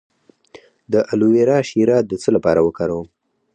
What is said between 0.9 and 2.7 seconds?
د الوویرا شیره د څه لپاره